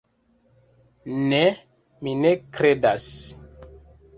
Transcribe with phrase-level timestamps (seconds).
[1.33, 1.41] Ne,
[2.07, 3.07] mi ne kredas.